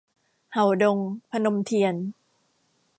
[0.53, 0.97] เห่าดง-
[1.31, 1.95] พนมเทียน